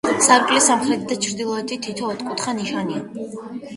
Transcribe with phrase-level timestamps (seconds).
[0.27, 3.03] სარკმლის სამხრეთით და ჩრდილოეთით თითო ოთხკუთხა ნიშაა.